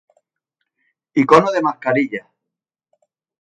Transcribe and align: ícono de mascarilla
ícono 1.21 1.51
de 1.51 1.61
mascarilla 1.61 2.23